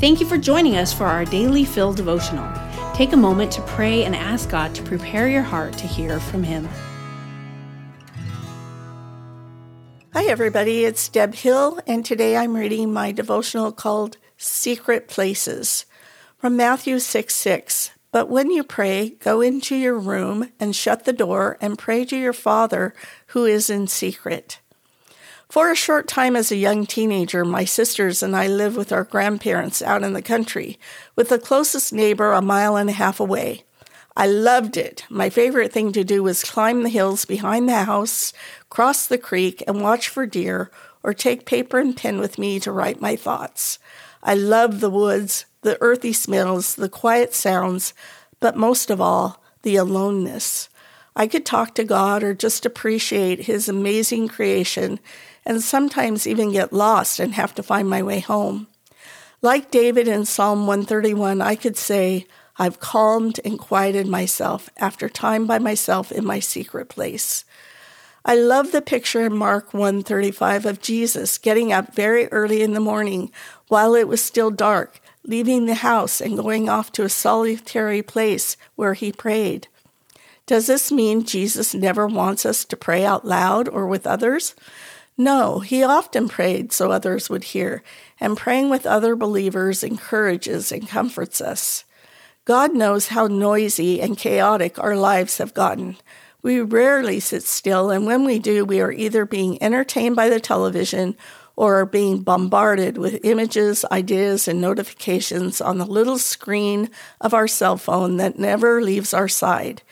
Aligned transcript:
Thank 0.00 0.18
you 0.18 0.24
for 0.26 0.38
joining 0.38 0.78
us 0.78 0.94
for 0.94 1.04
our 1.04 1.26
daily 1.26 1.62
Fill 1.62 1.92
devotional. 1.92 2.50
Take 2.94 3.12
a 3.12 3.18
moment 3.18 3.52
to 3.52 3.60
pray 3.60 4.04
and 4.04 4.16
ask 4.16 4.48
God 4.48 4.74
to 4.74 4.82
prepare 4.82 5.28
your 5.28 5.42
heart 5.42 5.74
to 5.74 5.86
hear 5.86 6.18
from 6.18 6.42
Him. 6.42 6.66
Hi, 10.14 10.24
everybody. 10.24 10.86
It's 10.86 11.06
Deb 11.06 11.34
Hill, 11.34 11.80
and 11.86 12.02
today 12.02 12.38
I'm 12.38 12.56
reading 12.56 12.94
my 12.94 13.12
devotional 13.12 13.72
called 13.72 14.16
Secret 14.38 15.06
Places 15.06 15.84
from 16.38 16.56
Matthew 16.56 16.98
6 16.98 17.34
6. 17.34 17.90
But 18.10 18.30
when 18.30 18.50
you 18.50 18.64
pray, 18.64 19.10
go 19.20 19.42
into 19.42 19.76
your 19.76 19.98
room 19.98 20.50
and 20.58 20.74
shut 20.74 21.04
the 21.04 21.12
door 21.12 21.58
and 21.60 21.78
pray 21.78 22.06
to 22.06 22.16
your 22.16 22.32
Father 22.32 22.94
who 23.26 23.44
is 23.44 23.68
in 23.68 23.86
secret. 23.86 24.60
For 25.50 25.72
a 25.72 25.74
short 25.74 26.06
time 26.06 26.36
as 26.36 26.52
a 26.52 26.56
young 26.56 26.86
teenager, 26.86 27.44
my 27.44 27.64
sisters 27.64 28.22
and 28.22 28.36
I 28.36 28.46
lived 28.46 28.76
with 28.76 28.92
our 28.92 29.02
grandparents 29.02 29.82
out 29.82 30.04
in 30.04 30.12
the 30.12 30.22
country, 30.22 30.78
with 31.16 31.28
the 31.28 31.40
closest 31.40 31.92
neighbor 31.92 32.30
a 32.30 32.40
mile 32.40 32.76
and 32.76 32.88
a 32.88 32.92
half 32.92 33.18
away. 33.18 33.64
I 34.16 34.28
loved 34.28 34.76
it. 34.76 35.04
My 35.10 35.28
favorite 35.28 35.72
thing 35.72 35.90
to 35.90 36.04
do 36.04 36.22
was 36.22 36.44
climb 36.44 36.84
the 36.84 36.88
hills 36.88 37.24
behind 37.24 37.68
the 37.68 37.82
house, 37.82 38.32
cross 38.68 39.08
the 39.08 39.18
creek, 39.18 39.64
and 39.66 39.82
watch 39.82 40.08
for 40.08 40.24
deer, 40.24 40.70
or 41.02 41.12
take 41.12 41.46
paper 41.46 41.80
and 41.80 41.96
pen 41.96 42.20
with 42.20 42.38
me 42.38 42.60
to 42.60 42.70
write 42.70 43.00
my 43.00 43.16
thoughts. 43.16 43.80
I 44.22 44.34
loved 44.34 44.78
the 44.78 44.88
woods, 44.88 45.46
the 45.62 45.76
earthy 45.80 46.12
smells, 46.12 46.76
the 46.76 46.88
quiet 46.88 47.34
sounds, 47.34 47.92
but 48.38 48.56
most 48.56 48.88
of 48.88 49.00
all, 49.00 49.42
the 49.62 49.74
aloneness. 49.74 50.68
I 51.16 51.26
could 51.26 51.44
talk 51.44 51.74
to 51.74 51.84
God 51.84 52.22
or 52.22 52.34
just 52.34 52.64
appreciate 52.64 53.40
His 53.46 53.68
amazing 53.68 54.28
creation 54.28 55.00
and 55.44 55.62
sometimes 55.62 56.26
even 56.26 56.52
get 56.52 56.72
lost 56.72 57.18
and 57.18 57.34
have 57.34 57.54
to 57.56 57.62
find 57.62 57.88
my 57.88 58.02
way 58.02 58.20
home. 58.20 58.68
Like 59.42 59.70
David 59.70 60.06
in 60.06 60.26
Psalm 60.26 60.66
131, 60.66 61.40
I 61.40 61.54
could 61.54 61.76
say, 61.76 62.26
I've 62.58 62.78
calmed 62.78 63.40
and 63.42 63.58
quieted 63.58 64.06
myself 64.06 64.68
after 64.76 65.08
time 65.08 65.46
by 65.46 65.58
myself 65.58 66.12
in 66.12 66.26
my 66.26 66.40
secret 66.40 66.90
place. 66.90 67.46
I 68.22 68.34
love 68.34 68.70
the 68.70 68.82
picture 68.82 69.24
in 69.24 69.34
Mark 69.34 69.72
1:35 69.72 70.66
of 70.66 70.82
Jesus 70.82 71.38
getting 71.38 71.72
up 71.72 71.94
very 71.94 72.26
early 72.28 72.60
in 72.60 72.74
the 72.74 72.80
morning 72.80 73.32
while 73.68 73.94
it 73.94 74.06
was 74.06 74.20
still 74.20 74.50
dark, 74.50 75.00
leaving 75.24 75.64
the 75.64 75.76
house 75.76 76.20
and 76.20 76.36
going 76.36 76.68
off 76.68 76.92
to 76.92 77.04
a 77.04 77.08
solitary 77.08 78.02
place 78.02 78.58
where 78.76 78.92
he 78.92 79.10
prayed. 79.10 79.68
Does 80.50 80.66
this 80.66 80.90
mean 80.90 81.22
Jesus 81.22 81.76
never 81.76 82.08
wants 82.08 82.44
us 82.44 82.64
to 82.64 82.76
pray 82.76 83.04
out 83.04 83.24
loud 83.24 83.68
or 83.68 83.86
with 83.86 84.04
others? 84.04 84.56
No, 85.16 85.60
he 85.60 85.84
often 85.84 86.28
prayed 86.28 86.72
so 86.72 86.90
others 86.90 87.30
would 87.30 87.44
hear, 87.44 87.84
and 88.18 88.36
praying 88.36 88.68
with 88.68 88.84
other 88.84 89.14
believers 89.14 89.84
encourages 89.84 90.72
and 90.72 90.88
comforts 90.88 91.40
us. 91.40 91.84
God 92.46 92.74
knows 92.74 93.06
how 93.06 93.28
noisy 93.28 94.00
and 94.02 94.18
chaotic 94.18 94.76
our 94.82 94.96
lives 94.96 95.38
have 95.38 95.54
gotten. 95.54 95.96
We 96.42 96.60
rarely 96.60 97.20
sit 97.20 97.44
still, 97.44 97.92
and 97.92 98.04
when 98.04 98.24
we 98.24 98.40
do, 98.40 98.64
we 98.64 98.80
are 98.80 98.90
either 98.90 99.24
being 99.24 99.62
entertained 99.62 100.16
by 100.16 100.28
the 100.28 100.40
television 100.40 101.16
or 101.54 101.78
are 101.78 101.86
being 101.86 102.22
bombarded 102.22 102.98
with 102.98 103.24
images, 103.24 103.84
ideas, 103.92 104.48
and 104.48 104.60
notifications 104.60 105.60
on 105.60 105.78
the 105.78 105.86
little 105.86 106.18
screen 106.18 106.90
of 107.20 107.34
our 107.34 107.46
cell 107.46 107.76
phone 107.76 108.16
that 108.16 108.36
never 108.36 108.82
leaves 108.82 109.14
our 109.14 109.28
side. 109.28 109.82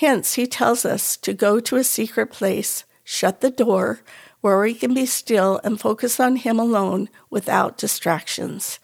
Hence, 0.00 0.32
he 0.32 0.46
tells 0.46 0.86
us 0.86 1.14
to 1.18 1.34
go 1.34 1.60
to 1.60 1.76
a 1.76 1.84
secret 1.84 2.28
place, 2.28 2.84
shut 3.04 3.42
the 3.42 3.50
door, 3.50 4.00
where 4.40 4.58
we 4.58 4.72
can 4.72 4.94
be 4.94 5.04
still 5.04 5.60
and 5.62 5.78
focus 5.78 6.18
on 6.18 6.36
him 6.36 6.58
alone 6.58 7.10
without 7.28 7.76
distractions. 7.76 8.78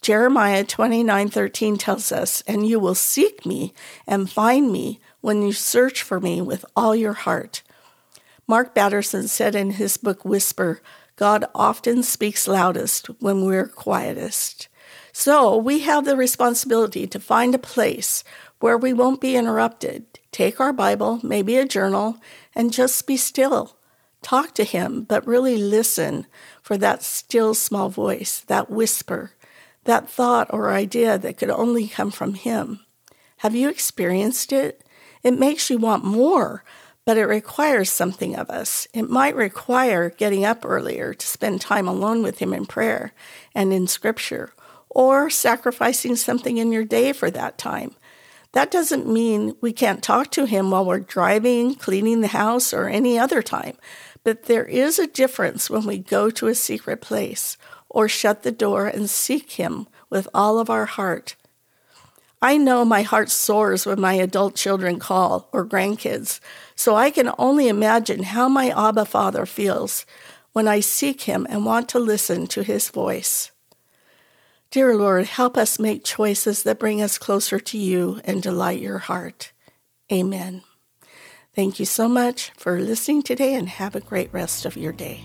Jeremiah 0.00 0.62
29:13 0.62 1.76
tells 1.76 2.12
us, 2.12 2.44
"And 2.46 2.68
you 2.68 2.78
will 2.78 2.94
seek 2.94 3.44
me 3.44 3.74
and 4.06 4.30
find 4.30 4.70
me 4.70 5.00
when 5.20 5.42
you 5.42 5.52
search 5.52 6.04
for 6.04 6.20
me 6.20 6.40
with 6.40 6.64
all 6.76 6.94
your 6.94 7.14
heart." 7.14 7.62
Mark 8.46 8.72
Batterson 8.72 9.26
said 9.26 9.56
in 9.56 9.72
his 9.72 9.96
book 9.96 10.24
Whisper, 10.24 10.80
God 11.16 11.46
often 11.52 12.04
speaks 12.04 12.46
loudest 12.46 13.08
when 13.18 13.44
we're 13.44 13.66
quietest. 13.66 14.68
So 15.12 15.56
we 15.56 15.80
have 15.80 16.04
the 16.04 16.16
responsibility 16.16 17.06
to 17.08 17.18
find 17.18 17.54
a 17.54 17.58
place 17.58 18.22
where 18.60 18.78
we 18.78 18.92
won't 18.92 19.20
be 19.20 19.36
interrupted. 19.36 20.06
Take 20.32 20.60
our 20.60 20.72
Bible, 20.72 21.18
maybe 21.22 21.56
a 21.56 21.66
journal, 21.66 22.18
and 22.54 22.72
just 22.72 23.06
be 23.06 23.16
still. 23.16 23.76
Talk 24.22 24.54
to 24.54 24.64
Him, 24.64 25.02
but 25.02 25.26
really 25.26 25.56
listen 25.56 26.26
for 26.62 26.76
that 26.76 27.02
still 27.02 27.54
small 27.54 27.88
voice, 27.88 28.40
that 28.46 28.70
whisper, 28.70 29.32
that 29.84 30.08
thought 30.08 30.52
or 30.52 30.72
idea 30.72 31.18
that 31.18 31.38
could 31.38 31.50
only 31.50 31.88
come 31.88 32.10
from 32.10 32.34
Him. 32.34 32.80
Have 33.38 33.54
you 33.54 33.68
experienced 33.68 34.52
it? 34.52 34.84
It 35.22 35.38
makes 35.38 35.70
you 35.70 35.78
want 35.78 36.04
more, 36.04 36.62
but 37.06 37.16
it 37.16 37.24
requires 37.24 37.90
something 37.90 38.36
of 38.36 38.50
us. 38.50 38.86
It 38.92 39.08
might 39.08 39.34
require 39.34 40.10
getting 40.10 40.44
up 40.44 40.64
earlier 40.64 41.14
to 41.14 41.26
spend 41.26 41.62
time 41.62 41.88
alone 41.88 42.22
with 42.22 42.38
Him 42.38 42.52
in 42.52 42.66
prayer 42.66 43.12
and 43.54 43.72
in 43.72 43.86
Scripture, 43.86 44.52
or 44.90 45.30
sacrificing 45.30 46.14
something 46.16 46.58
in 46.58 46.72
your 46.72 46.84
day 46.84 47.14
for 47.14 47.30
that 47.30 47.56
time. 47.56 47.94
That 48.52 48.70
doesn't 48.70 49.06
mean 49.06 49.54
we 49.60 49.72
can't 49.72 50.02
talk 50.02 50.30
to 50.32 50.44
Him 50.46 50.70
while 50.70 50.84
we're 50.84 51.00
driving, 51.00 51.74
cleaning 51.74 52.20
the 52.20 52.28
house, 52.28 52.72
or 52.72 52.88
any 52.88 53.18
other 53.18 53.42
time, 53.42 53.76
but 54.24 54.44
there 54.44 54.64
is 54.64 54.98
a 54.98 55.06
difference 55.06 55.70
when 55.70 55.86
we 55.86 55.98
go 55.98 56.30
to 56.30 56.48
a 56.48 56.54
secret 56.54 57.00
place 57.00 57.56
or 57.88 58.08
shut 58.08 58.42
the 58.42 58.52
door 58.52 58.86
and 58.86 59.08
seek 59.08 59.52
Him 59.52 59.86
with 60.08 60.28
all 60.34 60.58
of 60.58 60.68
our 60.68 60.86
heart 60.86 61.36
I 62.42 62.56
know 62.56 62.86
my 62.86 63.02
heart 63.02 63.28
soars 63.30 63.84
when 63.84 64.00
my 64.00 64.14
adult 64.14 64.54
children 64.54 64.98
call 64.98 65.50
or 65.52 65.66
grandkids, 65.66 66.40
so 66.74 66.96
I 66.96 67.10
can 67.10 67.30
only 67.36 67.68
imagine 67.68 68.22
how 68.22 68.48
my 68.48 68.70
Abba 68.70 69.04
Father 69.04 69.44
feels 69.44 70.06
when 70.54 70.66
I 70.66 70.80
seek 70.80 71.22
him 71.22 71.46
and 71.50 71.66
want 71.66 71.90
to 71.90 71.98
listen 71.98 72.46
to 72.48 72.62
his 72.62 72.88
voice. 72.88 73.50
Dear 74.70 74.96
Lord, 74.96 75.26
help 75.26 75.56
us 75.56 75.80
make 75.80 76.04
choices 76.04 76.62
that 76.62 76.78
bring 76.78 77.02
us 77.02 77.18
closer 77.18 77.58
to 77.58 77.76
you 77.76 78.20
and 78.24 78.40
delight 78.40 78.80
your 78.80 78.98
heart. 78.98 79.50
Amen. 80.12 80.62
Thank 81.52 81.80
you 81.80 81.84
so 81.84 82.08
much 82.08 82.52
for 82.56 82.78
listening 82.78 83.24
today 83.24 83.54
and 83.54 83.68
have 83.68 83.96
a 83.96 84.00
great 84.00 84.32
rest 84.32 84.64
of 84.64 84.76
your 84.76 84.92
day. 84.92 85.22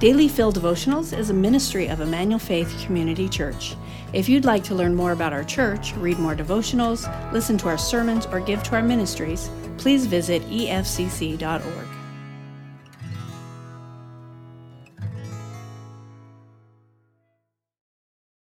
Daily 0.00 0.28
Fill 0.28 0.52
Devotionals 0.52 1.16
is 1.16 1.30
a 1.30 1.34
ministry 1.34 1.88
of 1.88 2.02
Emmanuel 2.02 2.38
Faith 2.38 2.78
Community 2.84 3.26
Church. 3.26 3.74
If 4.12 4.28
you'd 4.28 4.44
like 4.44 4.64
to 4.64 4.74
learn 4.74 4.94
more 4.94 5.12
about 5.12 5.32
our 5.32 5.42
church, 5.42 5.94
read 5.94 6.18
more 6.18 6.36
devotionals, 6.36 7.08
listen 7.32 7.56
to 7.56 7.68
our 7.68 7.78
sermons, 7.78 8.26
or 8.26 8.40
give 8.40 8.62
to 8.64 8.76
our 8.76 8.82
ministries, 8.82 9.48
please 9.78 10.04
visit 10.04 10.42
efcc.org. 10.50 11.97